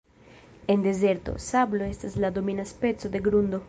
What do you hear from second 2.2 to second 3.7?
la domina speco de grundo.